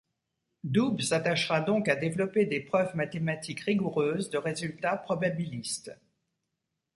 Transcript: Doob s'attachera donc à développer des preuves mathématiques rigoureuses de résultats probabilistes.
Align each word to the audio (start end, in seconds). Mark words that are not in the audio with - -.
Doob 0.63 0.99
s'attachera 1.01 1.61
donc 1.61 1.87
à 1.87 1.95
développer 1.95 2.47
des 2.47 2.59
preuves 2.59 2.95
mathématiques 2.95 3.59
rigoureuses 3.59 4.31
de 4.31 4.39
résultats 4.39 4.97
probabilistes. 4.97 5.91